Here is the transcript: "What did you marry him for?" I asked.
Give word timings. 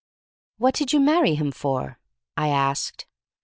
"What 0.57 0.73
did 0.73 0.93
you 0.93 0.99
marry 0.99 1.35
him 1.35 1.51
for?" 1.51 1.99
I 2.35 2.47
asked. 2.47 3.05